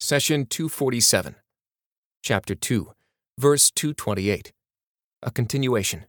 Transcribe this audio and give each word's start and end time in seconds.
Session 0.00 0.46
247, 0.46 1.34
Chapter 2.22 2.54
2, 2.54 2.92
Verse 3.36 3.68
228. 3.72 4.52
A 5.24 5.30
continuation. 5.32 6.04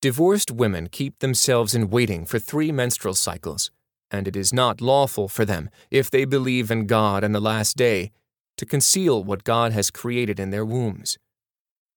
Divorced 0.00 0.52
women 0.52 0.88
keep 0.88 1.18
themselves 1.18 1.74
in 1.74 1.90
waiting 1.90 2.24
for 2.24 2.38
three 2.38 2.70
menstrual 2.70 3.14
cycles, 3.14 3.72
and 4.08 4.28
it 4.28 4.36
is 4.36 4.52
not 4.52 4.80
lawful 4.80 5.26
for 5.26 5.44
them, 5.44 5.68
if 5.90 6.08
they 6.08 6.24
believe 6.24 6.70
in 6.70 6.86
God 6.86 7.24
and 7.24 7.34
the 7.34 7.40
last 7.40 7.76
day, 7.76 8.12
to 8.56 8.64
conceal 8.64 9.24
what 9.24 9.42
God 9.42 9.72
has 9.72 9.90
created 9.90 10.38
in 10.38 10.50
their 10.50 10.64
wombs. 10.64 11.18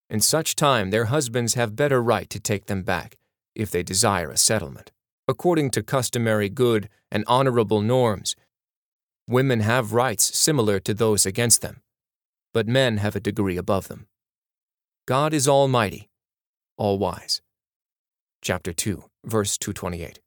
In 0.09 0.21
such 0.21 0.55
time, 0.55 0.89
their 0.89 1.05
husbands 1.05 1.53
have 1.53 1.75
better 1.75 2.01
right 2.01 2.27
to 2.31 2.39
take 2.39 2.65
them 2.65 2.81
back, 2.81 3.15
if 3.53 3.69
they 3.69 3.83
desire 3.83 4.31
a 4.31 4.37
settlement, 4.37 4.91
according 5.27 5.69
to 5.69 5.83
customary 5.83 6.49
good 6.49 6.89
and 7.11 7.23
honorable 7.27 7.83
norms. 7.83 8.35
Women 9.29 9.59
have 9.59 9.93
rights 9.93 10.35
similar 10.35 10.79
to 10.79 10.91
those 10.91 11.23
against 11.23 11.61
them, 11.61 11.83
but 12.51 12.67
men 12.67 12.97
have 12.97 13.15
a 13.15 13.19
degree 13.19 13.57
above 13.57 13.87
them. 13.87 14.07
God 15.05 15.35
is 15.35 15.47
almighty, 15.47 16.09
all 16.77 16.97
wise. 16.97 17.39
Chapter 18.41 18.73
2, 18.73 19.03
verse 19.23 19.55
228. 19.59 20.19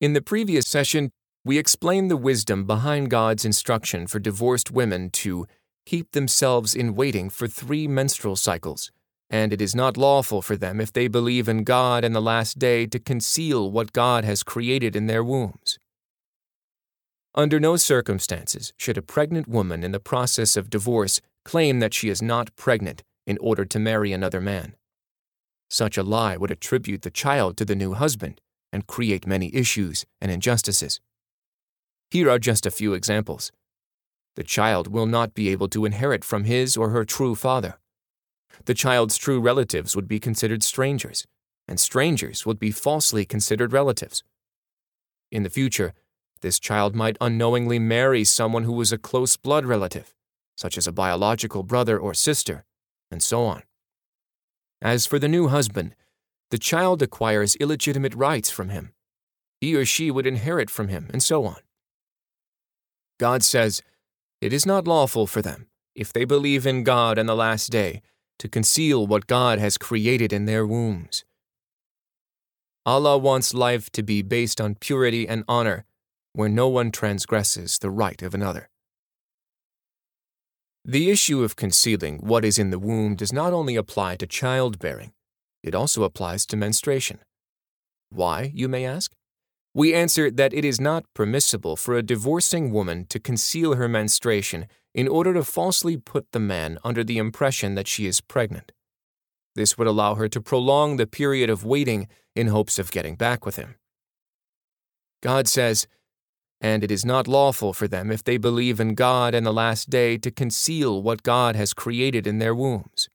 In 0.00 0.14
the 0.14 0.22
previous 0.22 0.66
session, 0.66 1.10
we 1.44 1.58
explained 1.58 2.10
the 2.10 2.16
wisdom 2.16 2.64
behind 2.64 3.10
God's 3.10 3.44
instruction 3.44 4.06
for 4.06 4.18
divorced 4.18 4.70
women 4.70 5.10
to 5.10 5.46
keep 5.84 6.12
themselves 6.12 6.74
in 6.74 6.94
waiting 6.94 7.28
for 7.28 7.46
three 7.46 7.86
menstrual 7.86 8.36
cycles, 8.36 8.90
and 9.28 9.52
it 9.52 9.60
is 9.60 9.74
not 9.74 9.98
lawful 9.98 10.40
for 10.40 10.56
them, 10.56 10.80
if 10.80 10.90
they 10.94 11.06
believe 11.06 11.50
in 11.50 11.64
God 11.64 12.02
and 12.02 12.14
the 12.14 12.22
last 12.22 12.58
day, 12.58 12.86
to 12.86 12.98
conceal 12.98 13.70
what 13.70 13.92
God 13.92 14.24
has 14.24 14.42
created 14.42 14.96
in 14.96 15.06
their 15.06 15.22
wombs. 15.22 15.78
Under 17.38 17.60
no 17.60 17.76
circumstances 17.76 18.72
should 18.76 18.98
a 18.98 19.02
pregnant 19.02 19.46
woman 19.46 19.84
in 19.84 19.92
the 19.92 20.00
process 20.00 20.56
of 20.56 20.68
divorce 20.68 21.20
claim 21.44 21.78
that 21.78 21.94
she 21.94 22.08
is 22.08 22.20
not 22.20 22.56
pregnant 22.56 23.04
in 23.28 23.38
order 23.38 23.64
to 23.64 23.78
marry 23.78 24.12
another 24.12 24.40
man. 24.40 24.74
Such 25.70 25.96
a 25.96 26.02
lie 26.02 26.36
would 26.36 26.50
attribute 26.50 27.02
the 27.02 27.12
child 27.12 27.56
to 27.58 27.64
the 27.64 27.76
new 27.76 27.94
husband 27.94 28.40
and 28.72 28.88
create 28.88 29.24
many 29.24 29.54
issues 29.54 30.04
and 30.20 30.32
injustices. 30.32 30.98
Here 32.10 32.28
are 32.28 32.40
just 32.40 32.66
a 32.66 32.72
few 32.72 32.92
examples. 32.92 33.52
The 34.34 34.42
child 34.42 34.88
will 34.88 35.06
not 35.06 35.32
be 35.32 35.48
able 35.50 35.68
to 35.68 35.84
inherit 35.84 36.24
from 36.24 36.42
his 36.42 36.76
or 36.76 36.88
her 36.88 37.04
true 37.04 37.36
father. 37.36 37.78
The 38.64 38.74
child's 38.74 39.16
true 39.16 39.40
relatives 39.40 39.94
would 39.94 40.08
be 40.08 40.18
considered 40.18 40.64
strangers, 40.64 41.24
and 41.68 41.78
strangers 41.78 42.44
would 42.44 42.58
be 42.58 42.72
falsely 42.72 43.24
considered 43.24 43.72
relatives. 43.72 44.24
In 45.30 45.44
the 45.44 45.50
future, 45.50 45.94
this 46.40 46.58
child 46.58 46.94
might 46.94 47.16
unknowingly 47.20 47.78
marry 47.78 48.24
someone 48.24 48.64
who 48.64 48.72
was 48.72 48.92
a 48.92 48.98
close 48.98 49.36
blood 49.36 49.64
relative, 49.64 50.14
such 50.56 50.78
as 50.78 50.86
a 50.86 50.92
biological 50.92 51.62
brother 51.62 51.98
or 51.98 52.14
sister, 52.14 52.64
and 53.10 53.22
so 53.22 53.44
on. 53.44 53.62
As 54.80 55.06
for 55.06 55.18
the 55.18 55.28
new 55.28 55.48
husband, 55.48 55.94
the 56.50 56.58
child 56.58 57.02
acquires 57.02 57.56
illegitimate 57.56 58.14
rights 58.14 58.50
from 58.50 58.68
him. 58.68 58.92
He 59.60 59.74
or 59.74 59.84
she 59.84 60.10
would 60.10 60.26
inherit 60.26 60.70
from 60.70 60.88
him, 60.88 61.08
and 61.12 61.22
so 61.22 61.44
on. 61.44 61.58
God 63.18 63.42
says, 63.42 63.82
It 64.40 64.52
is 64.52 64.64
not 64.64 64.86
lawful 64.86 65.26
for 65.26 65.42
them, 65.42 65.66
if 65.94 66.12
they 66.12 66.24
believe 66.24 66.66
in 66.66 66.84
God 66.84 67.18
and 67.18 67.28
the 67.28 67.34
last 67.34 67.70
day, 67.70 68.02
to 68.38 68.48
conceal 68.48 69.06
what 69.06 69.26
God 69.26 69.58
has 69.58 69.76
created 69.76 70.32
in 70.32 70.44
their 70.44 70.64
wombs. 70.66 71.24
Allah 72.86 73.18
wants 73.18 73.52
life 73.52 73.90
to 73.90 74.02
be 74.02 74.22
based 74.22 74.60
on 74.60 74.76
purity 74.76 75.28
and 75.28 75.44
honor, 75.48 75.84
where 76.32 76.48
no 76.48 76.68
one 76.68 76.90
transgresses 76.90 77.78
the 77.78 77.90
right 77.90 78.22
of 78.22 78.34
another. 78.34 78.68
The 80.84 81.10
issue 81.10 81.42
of 81.42 81.56
concealing 81.56 82.18
what 82.18 82.44
is 82.44 82.58
in 82.58 82.70
the 82.70 82.78
womb 82.78 83.14
does 83.14 83.32
not 83.32 83.52
only 83.52 83.76
apply 83.76 84.16
to 84.16 84.26
childbearing, 84.26 85.12
it 85.62 85.74
also 85.74 86.02
applies 86.02 86.46
to 86.46 86.56
menstruation. 86.56 87.18
Why, 88.10 88.50
you 88.54 88.68
may 88.68 88.86
ask? 88.86 89.12
We 89.74 89.92
answer 89.94 90.30
that 90.30 90.54
it 90.54 90.64
is 90.64 90.80
not 90.80 91.04
permissible 91.14 91.76
for 91.76 91.94
a 91.94 92.02
divorcing 92.02 92.72
woman 92.72 93.06
to 93.10 93.20
conceal 93.20 93.74
her 93.74 93.86
menstruation 93.86 94.66
in 94.94 95.06
order 95.06 95.34
to 95.34 95.44
falsely 95.44 95.96
put 95.96 96.32
the 96.32 96.40
man 96.40 96.78
under 96.82 97.04
the 97.04 97.18
impression 97.18 97.74
that 97.74 97.86
she 97.86 98.06
is 98.06 98.20
pregnant. 98.20 98.72
This 99.54 99.76
would 99.76 99.86
allow 99.86 100.14
her 100.14 100.28
to 100.28 100.40
prolong 100.40 100.96
the 100.96 101.06
period 101.06 101.50
of 101.50 101.64
waiting 101.64 102.08
in 102.34 102.46
hopes 102.46 102.78
of 102.78 102.90
getting 102.90 103.14
back 103.14 103.44
with 103.44 103.56
him. 103.56 103.74
God 105.22 105.48
says, 105.48 105.86
And 106.60 106.82
it 106.82 106.90
is 106.90 107.04
not 107.04 107.28
lawful 107.28 107.72
for 107.72 107.86
them, 107.86 108.10
if 108.10 108.24
they 108.24 108.36
believe 108.36 108.80
in 108.80 108.94
God 108.94 109.34
and 109.34 109.46
the 109.46 109.52
last 109.52 109.90
day, 109.90 110.18
to 110.18 110.30
conceal 110.30 111.02
what 111.02 111.22
God 111.22 111.54
has 111.54 111.72
created 111.72 112.26
in 112.26 112.38
their 112.38 112.54
wombs. 112.54 113.08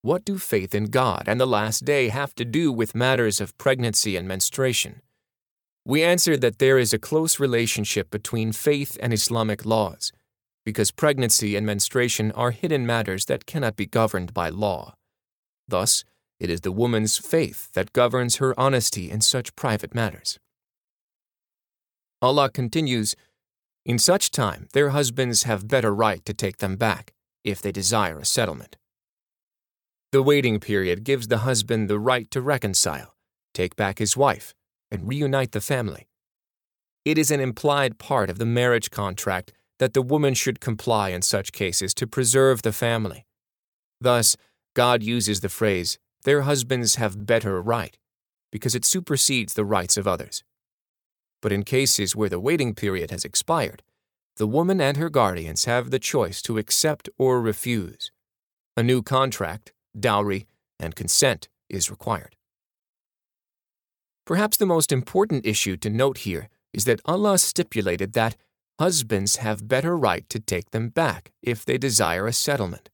What 0.00 0.24
do 0.24 0.38
faith 0.38 0.74
in 0.74 0.86
God 0.86 1.24
and 1.26 1.40
the 1.40 1.46
last 1.46 1.84
day 1.84 2.08
have 2.08 2.34
to 2.34 2.44
do 2.44 2.72
with 2.72 2.94
matters 2.94 3.40
of 3.40 3.56
pregnancy 3.58 4.16
and 4.16 4.26
menstruation? 4.26 5.02
We 5.84 6.02
answer 6.02 6.36
that 6.36 6.58
there 6.58 6.78
is 6.78 6.92
a 6.92 6.98
close 6.98 7.38
relationship 7.38 8.10
between 8.10 8.52
faith 8.52 8.96
and 9.00 9.12
Islamic 9.12 9.66
laws, 9.66 10.10
because 10.64 10.90
pregnancy 10.90 11.54
and 11.54 11.66
menstruation 11.66 12.32
are 12.32 12.50
hidden 12.50 12.86
matters 12.86 13.26
that 13.26 13.46
cannot 13.46 13.76
be 13.76 13.86
governed 13.86 14.32
by 14.32 14.48
law. 14.48 14.94
Thus, 15.68 16.04
it 16.40 16.50
is 16.50 16.62
the 16.62 16.72
woman's 16.72 17.18
faith 17.18 17.72
that 17.74 17.92
governs 17.92 18.36
her 18.36 18.58
honesty 18.58 19.10
in 19.10 19.20
such 19.20 19.54
private 19.54 19.94
matters. 19.94 20.38
Allah 22.22 22.48
continues, 22.48 23.16
In 23.84 23.98
such 23.98 24.30
time 24.30 24.68
their 24.72 24.90
husbands 24.90 25.42
have 25.42 25.66
better 25.66 25.92
right 25.92 26.24
to 26.24 26.32
take 26.32 26.58
them 26.58 26.76
back, 26.76 27.12
if 27.42 27.60
they 27.60 27.72
desire 27.72 28.20
a 28.20 28.24
settlement. 28.24 28.76
The 30.12 30.22
waiting 30.22 30.60
period 30.60 31.02
gives 31.02 31.26
the 31.26 31.38
husband 31.38 31.90
the 31.90 31.98
right 31.98 32.30
to 32.30 32.40
reconcile, 32.40 33.16
take 33.52 33.74
back 33.74 33.98
his 33.98 34.16
wife, 34.16 34.54
and 34.88 35.08
reunite 35.08 35.50
the 35.50 35.60
family. 35.60 36.06
It 37.04 37.18
is 37.18 37.32
an 37.32 37.40
implied 37.40 37.98
part 37.98 38.30
of 38.30 38.38
the 38.38 38.46
marriage 38.46 38.90
contract 38.90 39.52
that 39.80 39.92
the 39.92 40.02
woman 40.02 40.34
should 40.34 40.60
comply 40.60 41.08
in 41.08 41.22
such 41.22 41.50
cases 41.50 41.92
to 41.94 42.06
preserve 42.06 42.62
the 42.62 42.72
family. 42.72 43.26
Thus, 44.00 44.36
God 44.74 45.02
uses 45.02 45.40
the 45.40 45.48
phrase, 45.48 45.98
their 46.22 46.42
husbands 46.42 46.94
have 46.94 47.26
better 47.26 47.60
right, 47.60 47.98
because 48.52 48.76
it 48.76 48.84
supersedes 48.84 49.54
the 49.54 49.64
rights 49.64 49.96
of 49.96 50.06
others. 50.06 50.44
But 51.42 51.52
in 51.52 51.64
cases 51.64 52.16
where 52.16 52.30
the 52.30 52.40
waiting 52.40 52.74
period 52.74 53.10
has 53.10 53.24
expired, 53.24 53.82
the 54.36 54.46
woman 54.46 54.80
and 54.80 54.96
her 54.96 55.10
guardians 55.10 55.66
have 55.66 55.90
the 55.90 55.98
choice 55.98 56.40
to 56.42 56.56
accept 56.56 57.10
or 57.18 57.42
refuse. 57.42 58.10
A 58.76 58.82
new 58.82 59.02
contract, 59.02 59.74
dowry, 59.98 60.46
and 60.80 60.96
consent 60.96 61.48
is 61.68 61.90
required. 61.90 62.36
Perhaps 64.24 64.56
the 64.56 64.66
most 64.66 64.92
important 64.92 65.44
issue 65.44 65.76
to 65.78 65.90
note 65.90 66.18
here 66.18 66.48
is 66.72 66.84
that 66.84 67.00
Allah 67.04 67.38
stipulated 67.38 68.14
that 68.14 68.36
husbands 68.78 69.36
have 69.36 69.68
better 69.68 69.96
right 69.96 70.28
to 70.30 70.40
take 70.40 70.70
them 70.70 70.88
back 70.88 71.32
if 71.42 71.64
they 71.64 71.76
desire 71.76 72.26
a 72.26 72.32
settlement. 72.32 72.88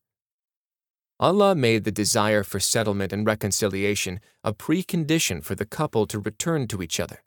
Allah 1.20 1.54
made 1.54 1.84
the 1.84 1.92
desire 1.92 2.42
for 2.42 2.60
settlement 2.60 3.12
and 3.12 3.26
reconciliation 3.26 4.20
a 4.42 4.52
precondition 4.52 5.42
for 5.44 5.54
the 5.54 5.66
couple 5.66 6.06
to 6.06 6.18
return 6.18 6.66
to 6.68 6.82
each 6.82 6.98
other. 6.98 7.22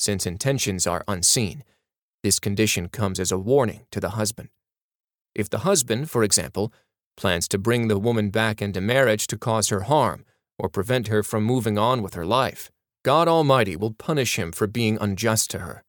Since 0.00 0.24
intentions 0.24 0.86
are 0.86 1.04
unseen, 1.06 1.62
this 2.22 2.38
condition 2.38 2.88
comes 2.88 3.20
as 3.20 3.30
a 3.30 3.38
warning 3.38 3.84
to 3.90 4.00
the 4.00 4.10
husband. 4.10 4.48
If 5.34 5.50
the 5.50 5.58
husband, 5.58 6.10
for 6.10 6.24
example, 6.24 6.72
plans 7.18 7.46
to 7.48 7.58
bring 7.58 7.88
the 7.88 7.98
woman 7.98 8.30
back 8.30 8.62
into 8.62 8.80
marriage 8.80 9.26
to 9.26 9.36
cause 9.36 9.68
her 9.68 9.82
harm 9.82 10.24
or 10.58 10.70
prevent 10.70 11.08
her 11.08 11.22
from 11.22 11.44
moving 11.44 11.76
on 11.76 12.02
with 12.02 12.14
her 12.14 12.24
life, 12.24 12.70
God 13.04 13.28
Almighty 13.28 13.76
will 13.76 13.92
punish 13.92 14.38
him 14.38 14.52
for 14.52 14.66
being 14.66 14.96
unjust 14.98 15.50
to 15.50 15.58
her. 15.58 15.84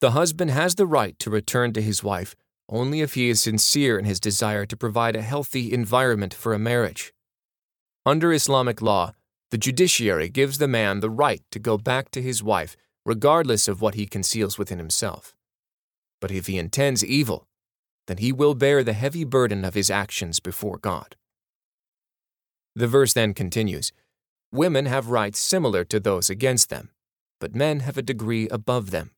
The 0.00 0.10
husband 0.10 0.50
has 0.50 0.74
the 0.74 0.86
right 0.86 1.16
to 1.20 1.30
return 1.30 1.72
to 1.74 1.82
his 1.82 2.02
wife 2.02 2.34
only 2.68 3.00
if 3.00 3.14
he 3.14 3.28
is 3.28 3.40
sincere 3.40 3.96
in 3.96 4.06
his 4.06 4.18
desire 4.18 4.66
to 4.66 4.76
provide 4.76 5.14
a 5.14 5.22
healthy 5.22 5.72
environment 5.72 6.34
for 6.34 6.52
a 6.52 6.58
marriage. 6.58 7.12
Under 8.04 8.32
Islamic 8.32 8.82
law, 8.82 9.12
the 9.52 9.58
judiciary 9.58 10.28
gives 10.28 10.58
the 10.58 10.66
man 10.66 10.98
the 10.98 11.10
right 11.10 11.42
to 11.52 11.60
go 11.60 11.78
back 11.78 12.10
to 12.10 12.20
his 12.20 12.42
wife 12.42 12.76
regardless 13.04 13.68
of 13.68 13.80
what 13.80 13.94
he 13.94 14.06
conceals 14.06 14.58
within 14.58 14.78
himself. 14.78 15.34
But 16.20 16.30
if 16.30 16.46
he 16.46 16.58
intends 16.58 17.04
evil, 17.04 17.46
then 18.06 18.18
he 18.18 18.32
will 18.32 18.54
bear 18.54 18.82
the 18.82 18.92
heavy 18.92 19.24
burden 19.24 19.64
of 19.64 19.74
his 19.74 19.90
actions 19.90 20.40
before 20.40 20.78
God. 20.78 21.16
The 22.74 22.88
verse 22.88 23.12
then 23.12 23.34
continues 23.34 23.92
Women 24.52 24.86
have 24.86 25.08
rights 25.08 25.38
similar 25.38 25.84
to 25.84 25.98
those 25.98 26.30
against 26.30 26.70
them, 26.70 26.90
but 27.40 27.54
men 27.54 27.80
have 27.80 27.98
a 27.98 28.02
degree 28.02 28.48
above 28.48 28.90
them. 28.90 29.10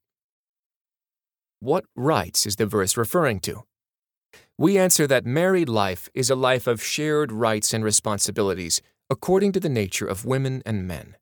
What 1.60 1.84
rights 1.94 2.46
is 2.46 2.56
the 2.56 2.66
verse 2.66 2.96
referring 2.96 3.40
to? 3.40 3.64
We 4.58 4.78
answer 4.78 5.06
that 5.06 5.26
married 5.26 5.68
life 5.68 6.08
is 6.14 6.30
a 6.30 6.34
life 6.34 6.66
of 6.66 6.82
shared 6.82 7.32
rights 7.32 7.74
and 7.74 7.84
responsibilities 7.84 8.80
according 9.10 9.52
to 9.52 9.60
the 9.60 9.68
nature 9.68 10.06
of 10.06 10.24
women 10.24 10.62
and 10.64 10.86
men. 10.86 11.16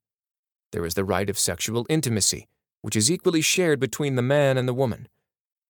There 0.72 0.84
is 0.84 0.94
the 0.94 1.04
right 1.04 1.28
of 1.28 1.38
sexual 1.38 1.86
intimacy, 1.88 2.46
which 2.84 2.96
is 2.96 3.10
equally 3.10 3.40
shared 3.40 3.80
between 3.80 4.14
the 4.14 4.20
man 4.20 4.58
and 4.58 4.68
the 4.68 4.74
woman. 4.74 5.08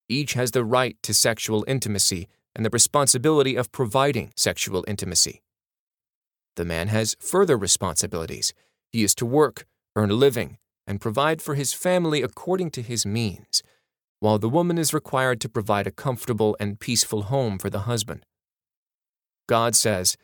Each 0.08 0.32
has 0.32 0.50
the 0.50 0.64
right 0.64 0.96
to 1.05 1.14
sexual 1.14 1.64
intimacy 1.69 2.26
and 2.56 2.66
the 2.66 2.70
responsibility 2.70 3.55
of 3.55 3.70
providing 3.70 4.32
sexual 4.34 4.84
intimacy. 4.88 5.40
The 6.56 6.64
man 6.64 6.88
has 6.88 7.14
further 7.20 7.56
responsibilities. 7.56 8.52
He 8.90 9.05
is 9.05 9.14
to 9.14 9.26
work, 9.26 9.64
earn 9.94 10.11
a 10.11 10.14
living, 10.14 10.58
and 10.88 11.00
provide 11.00 11.40
for 11.40 11.55
his 11.55 11.72
family 11.72 12.20
according 12.20 12.72
to 12.72 12.82
his 12.82 13.06
means, 13.06 13.62
while 14.19 14.40
the 14.40 14.49
woman 14.49 14.76
is 14.76 14.93
required 14.93 15.40
to 15.43 15.49
provide 15.49 15.87
a 15.87 15.93
comfortable 15.93 16.56
and 16.58 16.81
peaceful 16.81 17.22
home 17.22 17.60
for 17.60 17.70
the 17.70 17.87
husband. 17.90 18.26
God 19.49 19.76
says, 19.76 20.17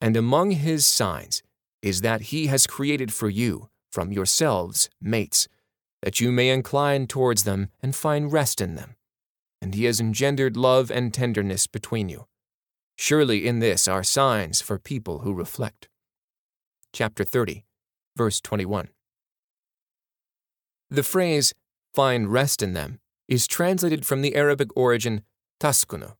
And 0.00 0.16
among 0.16 0.52
his 0.52 0.86
signs 0.86 1.42
is 1.82 2.00
that 2.00 2.32
he 2.32 2.46
has 2.46 2.66
created 2.66 3.12
for 3.12 3.28
you, 3.28 3.68
from 3.90 4.10
yourselves, 4.10 4.88
mates, 4.98 5.48
that 6.02 6.20
you 6.20 6.32
may 6.32 6.50
incline 6.50 7.06
towards 7.06 7.44
them 7.44 7.70
and 7.82 7.94
find 7.94 8.32
rest 8.32 8.60
in 8.60 8.74
them. 8.74 8.96
And 9.60 9.74
he 9.74 9.84
has 9.84 10.00
engendered 10.00 10.56
love 10.56 10.90
and 10.90 11.14
tenderness 11.14 11.66
between 11.66 12.08
you. 12.08 12.26
Surely 12.96 13.46
in 13.46 13.60
this 13.60 13.88
are 13.88 14.02
signs 14.02 14.60
for 14.60 14.78
people 14.78 15.20
who 15.20 15.32
reflect. 15.32 15.88
Chapter 16.92 17.24
30, 17.24 17.64
verse 18.16 18.40
21. 18.40 18.88
The 20.90 21.02
phrase, 21.02 21.54
find 21.94 22.30
rest 22.30 22.62
in 22.62 22.74
them, 22.74 22.98
is 23.28 23.46
translated 23.46 24.04
from 24.04 24.20
the 24.20 24.34
Arabic 24.34 24.68
origin 24.76 25.22
taskunu. 25.58 26.16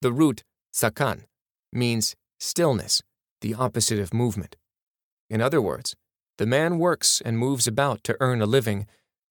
The 0.00 0.12
root, 0.12 0.44
sakan, 0.72 1.24
means 1.72 2.14
stillness, 2.38 3.02
the 3.40 3.54
opposite 3.54 3.98
of 3.98 4.14
movement. 4.14 4.56
In 5.28 5.40
other 5.40 5.60
words, 5.60 5.94
the 6.38 6.46
man 6.46 6.78
works 6.78 7.22
and 7.24 7.38
moves 7.38 7.66
about 7.66 8.04
to 8.04 8.16
earn 8.20 8.42
a 8.42 8.46
living, 8.46 8.86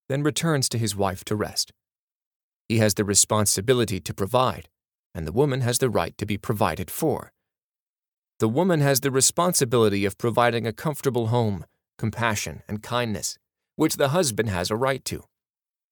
then 0.10 0.24
returns 0.24 0.70
to 0.70 0.78
his 0.78 0.96
wife 0.96 1.24
to 1.26 1.36
rest. 1.36 1.72
He 2.68 2.80
has 2.80 2.96
the 2.96 3.06
responsibility 3.06 4.00
to 4.00 4.14
provide, 4.14 4.70
and 5.14 5.28
the 5.28 5.32
woman 5.32 5.62
has 5.62 5.78
the 5.78 5.90
right 5.90 6.18
to 6.18 6.26
be 6.26 6.38
provided 6.38 6.90
for. 6.90 7.32
The 8.40 8.50
woman 8.50 8.82
has 8.82 9.00
the 9.00 9.12
responsibility 9.12 10.04
of 10.04 10.18
providing 10.18 10.68
a 10.68 10.74
comfortable 10.74 11.28
home, 11.28 11.66
compassion, 11.98 12.64
and 12.68 12.84
kindness, 12.84 13.38
which 13.76 13.98
the 13.98 14.10
husband 14.10 14.50
has 14.50 14.70
a 14.70 14.76
right 14.76 15.04
to. 15.06 15.24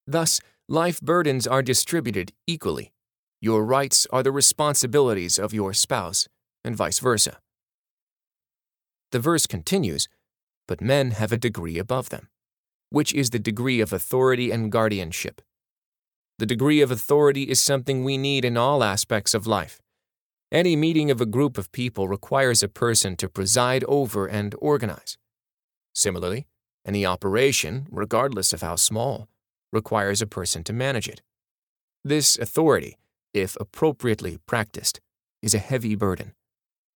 Thus, 0.06 0.42
life 0.68 1.00
burdens 1.00 1.48
are 1.48 1.62
distributed 1.62 2.33
equally. 2.48 2.92
Your 3.39 3.63
rights 3.63 4.07
are 4.12 4.24
the 4.24 4.31
responsibilities 4.31 5.38
of 5.38 5.54
your 5.54 5.74
spouse, 5.74 6.27
and 6.63 6.75
vice 6.75 7.00
versa. 7.00 7.38
The 9.12 9.19
verse 9.19 9.45
continues, 9.45 10.07
but 10.68 10.81
men 10.81 11.12
have 11.12 11.31
a 11.31 11.38
degree 11.38 11.77
above 11.77 12.10
them, 12.10 12.30
which 12.89 13.13
is 13.13 13.30
the 13.30 13.39
degree 13.39 13.81
of 13.81 13.94
authority 13.94 14.51
and 14.51 14.71
guardianship. 14.71 15.42
The 16.39 16.45
degree 16.45 16.81
of 16.81 16.92
authority 16.92 17.44
is 17.44 17.62
something 17.62 18.04
we 18.04 18.18
need 18.18 18.44
in 18.44 18.57
all 18.57 18.83
aspects 18.83 19.33
of 19.33 19.48
life. 19.48 19.81
Any 20.51 20.75
meeting 20.75 21.10
of 21.10 21.21
a 21.21 21.25
group 21.25 21.57
of 21.57 21.71
people 21.71 22.07
requires 22.07 22.62
a 22.62 22.68
person 22.68 23.15
to 23.18 23.30
preside 23.30 23.83
over 23.86 24.27
and 24.27 24.56
organize. 24.60 25.18
Similarly, 25.94 26.48
any 26.86 27.06
operation, 27.06 27.88
regardless 27.89 28.54
of 28.54 28.62
how 28.62 28.75
small, 28.75 29.27
requires 29.71 30.21
a 30.21 30.27
person 30.27 30.63
to 30.65 30.74
manage 30.74 31.07
it. 31.07 31.21
This 32.04 32.38
authority, 32.38 32.98
if 33.33 33.56
appropriately 33.60 34.38
practiced, 34.45 35.00
is 35.42 35.54
a 35.54 35.60
heavy 35.60 35.95
burden. 35.95 36.33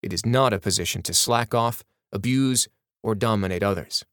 It 0.02 0.12
is 0.12 0.26
not 0.26 0.52
a 0.52 0.58
position 0.58 1.02
to 1.02 1.14
slack 1.14 1.54
off, 1.54 1.82
abuse, 2.12 2.68
or 3.06 3.14
dominate 3.14 3.62
others. 3.62 4.05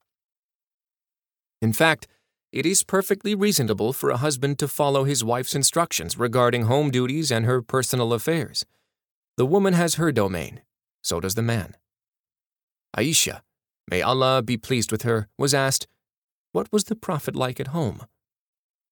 In 1.63 1.73
fact, 1.73 2.07
it 2.51 2.63
is 2.63 2.83
perfectly 2.83 3.33
reasonable 3.33 3.91
for 3.91 4.11
a 4.11 4.17
husband 4.17 4.59
to 4.59 4.67
follow 4.67 5.03
his 5.03 5.23
wife's 5.23 5.55
instructions 5.55 6.15
regarding 6.15 6.65
home 6.65 6.91
duties 6.91 7.31
and 7.31 7.47
her 7.47 7.63
personal 7.63 8.13
affairs. 8.13 8.63
The 9.35 9.47
woman 9.47 9.73
has 9.73 9.95
her 9.95 10.11
domain, 10.11 10.61
so 11.01 11.19
does 11.19 11.33
the 11.33 11.41
man. 11.41 11.75
Aisha, 12.95 13.41
may 13.89 14.03
Allah 14.03 14.43
be 14.43 14.57
pleased 14.57 14.91
with 14.91 15.01
her, 15.01 15.27
was 15.39 15.55
asked, 15.55 15.87
What 16.51 16.71
was 16.71 16.83
the 16.83 16.95
Prophet 16.95 17.35
like 17.35 17.59
at 17.59 17.69
home? 17.69 18.05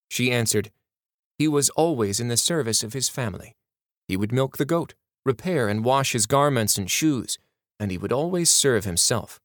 She 0.10 0.32
answered, 0.32 0.72
He 1.38 1.48
was 1.48 1.70
always 1.72 2.20
in 2.20 2.28
the 2.28 2.38
service 2.38 2.82
of 2.82 2.94
his 2.94 3.08
family. 3.08 3.56
He 4.08 4.18
would 4.18 4.32
milk 4.32 4.58
the 4.58 4.66
goat, 4.66 4.96
repair 5.24 5.68
and 5.68 5.86
wash 5.86 6.14
his 6.14 6.26
garments 6.26 6.80
and 6.80 6.90
shoes, 6.90 7.38
and 7.80 7.92
he 7.92 8.00
would 8.00 8.12
always 8.12 8.50
serve 8.50 8.86
himself. 8.86 9.40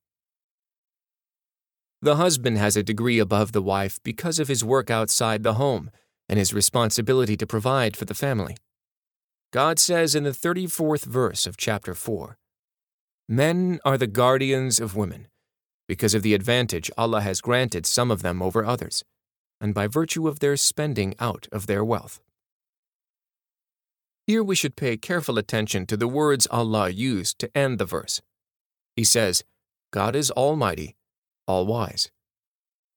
The 2.03 2.17
husband 2.17 2.59
has 2.59 2.77
a 2.77 2.83
degree 2.83 3.19
above 3.19 3.53
the 3.53 3.63
wife 3.63 3.99
because 4.03 4.39
of 4.39 4.49
his 4.49 4.65
work 4.65 4.91
outside 4.91 5.43
the 5.43 5.55
home 5.55 5.91
and 6.29 6.39
his 6.39 6.53
responsibility 6.53 7.37
to 7.37 7.47
provide 7.47 7.97
for 7.97 8.05
the 8.05 8.15
family. 8.15 8.57
God 9.53 9.79
says 9.79 10.15
in 10.15 10.25
the 10.25 10.31
34th 10.31 11.05
verse 11.05 11.47
of 11.47 11.57
chapter 11.57 11.95
4 11.95 12.37
Men 13.29 13.81
are 13.85 13.97
the 13.97 14.07
guardians 14.07 14.79
of 14.79 14.95
women, 14.95 15.29
because 15.89 16.15
of 16.15 16.23
the 16.23 16.35
advantage 16.35 16.91
Allah 16.99 17.23
has 17.23 17.41
granted 17.41 17.87
some 17.87 18.11
of 18.11 18.23
them 18.23 18.43
over 18.43 18.65
others, 18.65 19.03
and 19.61 19.75
by 19.75 19.87
virtue 19.87 20.29
of 20.29 20.41
their 20.41 20.57
spending 20.57 21.15
out 21.19 21.49
of 21.51 21.67
their 21.67 21.85
wealth. 21.85 22.21
Here 24.27 24.43
we 24.43 24.57
should 24.57 24.77
pay 24.77 24.97
careful 24.97 25.39
attention 25.39 25.87
to 25.87 25.97
the 25.97 26.09
words 26.09 26.49
Allah 26.51 26.91
used 26.91 27.39
to 27.39 27.57
end 27.57 27.79
the 27.79 27.85
verse. 27.85 28.21
He 28.97 29.05
says, 29.05 29.45
God 29.93 30.17
is 30.17 30.33
Almighty, 30.33 30.97
all 31.47 31.67
wise. 31.67 32.11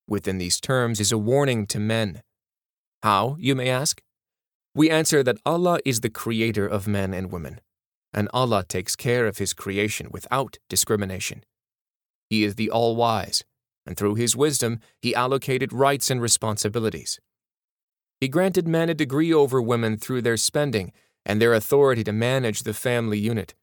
Within 0.08 0.38
these 0.38 0.60
terms 0.60 1.00
is 1.00 1.12
a 1.12 1.18
warning 1.18 1.68
to 1.68 1.80
men. 1.80 2.24
How, 3.04 3.38
you 3.40 3.56
may 3.56 3.70
ask? 3.70 4.02
We 4.76 4.90
answer 4.90 5.24
that 5.24 5.40
Allah 5.46 5.80
is 5.86 6.02
the 6.02 6.10
creator 6.10 6.68
of 6.68 6.88
men 6.88 7.14
and 7.14 7.32
women, 7.32 7.62
and 8.14 8.30
Allah 8.34 8.64
takes 8.68 8.96
care 8.96 9.28
of 9.28 9.38
His 9.38 9.54
creation 9.54 10.10
without 10.12 10.58
discrimination. 10.68 11.44
He 12.30 12.44
is 12.44 12.56
the 12.56 12.70
all 12.70 12.96
wise, 12.96 13.44
and 13.86 13.98
through 13.98 14.16
His 14.16 14.36
wisdom, 14.36 14.80
He 15.02 15.16
allocated 15.16 15.74
rights 15.74 16.10
and 16.10 16.22
responsibilities. 16.22 17.20
He 18.20 18.28
granted 18.28 18.68
men 18.68 18.90
a 18.90 18.94
degree 18.94 19.34
over 19.34 19.62
women 19.62 19.98
through 19.98 20.22
their 20.22 20.38
spending 20.38 20.92
and 21.26 21.42
their 21.42 21.54
authority 21.54 22.04
to 22.04 22.12
manage 22.12 22.64
the 22.64 22.74
family 22.74 23.20
unit. 23.20 23.54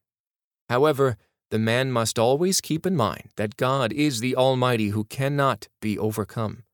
However, 0.68 1.16
the 1.50 1.58
man 1.58 1.92
must 1.92 2.18
always 2.18 2.60
keep 2.60 2.86
in 2.86 2.96
mind 2.96 3.30
that 3.36 3.56
God 3.56 3.92
is 3.92 4.20
the 4.20 4.34
Almighty 4.34 4.88
who 4.88 5.04
cannot 5.04 5.68
be 5.80 5.98
overcome. 5.98 6.64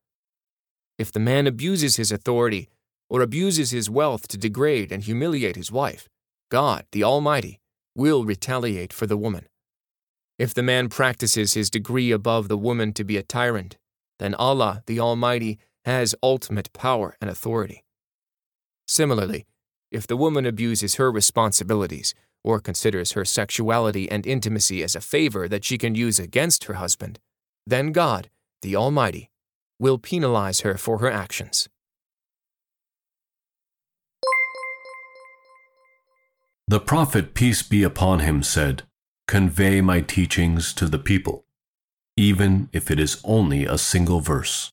If 0.99 1.13
the 1.13 1.21
man 1.21 1.47
abuses 1.47 1.97
his 1.97 2.11
authority 2.11 2.69
or 3.09 3.21
abuses 3.21 3.71
his 3.71 3.91
wealth 3.91 4.29
to 4.29 4.39
degrade 4.39 4.91
and 4.91 5.03
humiliate 5.03 5.57
his 5.57 5.71
wife, 5.71 6.09
God, 6.51 6.87
the 6.93 7.05
Almighty, 7.05 7.61
will 7.95 8.25
retaliate 8.25 8.93
for 8.93 9.07
the 9.07 9.17
woman. 9.17 9.47
If 10.39 10.55
the 10.55 10.63
man 10.63 10.89
practices 10.89 11.55
his 11.55 11.71
degree 11.71 12.11
above 12.11 12.49
the 12.49 12.59
woman 12.59 12.93
to 12.95 13.05
be 13.05 13.17
a 13.17 13.23
tyrant, 13.23 13.77
then 14.19 14.35
Allah, 14.35 14.83
the 14.87 14.99
Almighty, 15.01 15.59
has 15.85 16.15
ultimate 16.23 16.73
power 16.73 17.17
and 17.21 17.29
authority. 17.29 17.85
Similarly, 18.87 19.47
if 19.91 20.07
the 20.07 20.17
woman 20.17 20.47
abuses 20.47 20.95
her 20.95 21.13
responsibilities 21.13 22.15
or 22.45 22.61
considers 22.61 23.13
her 23.13 23.25
sexuality 23.25 24.11
and 24.11 24.27
intimacy 24.27 24.83
as 24.83 24.97
a 24.97 25.01
favor 25.01 25.49
that 25.49 25.65
she 25.65 25.79
can 25.79 25.95
use 25.95 26.19
against 26.19 26.65
her 26.65 26.75
husband, 26.75 27.19
then 27.67 27.93
God, 27.93 28.31
the 28.63 28.77
Almighty, 28.77 29.31
will 29.79 29.99
penalize 29.99 30.61
her 30.61 30.77
for 30.77 30.99
her 30.99 31.11
actions. 31.11 31.69
The 36.69 36.81
Prophet, 36.81 37.35
peace 37.35 37.63
be 37.63 37.83
upon 37.83 38.21
him, 38.21 38.43
said, 38.43 38.85
Convey 39.29 39.81
my 39.81 40.01
teachings 40.01 40.73
to 40.75 40.89
the 40.89 40.99
people, 40.99 41.45
even 42.17 42.69
if 42.73 42.91
it 42.91 42.99
is 42.99 43.21
only 43.25 43.67
a 43.67 43.77
single 43.79 44.21
verse. 44.21 44.73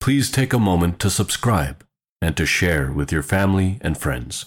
Please 0.00 0.30
take 0.30 0.52
a 0.52 0.58
moment 0.58 1.00
to 1.00 1.10
subscribe 1.10 1.84
and 2.22 2.36
to 2.36 2.46
share 2.46 2.92
with 2.92 3.10
your 3.10 3.22
family 3.22 3.78
and 3.80 3.98
friends. 3.98 4.46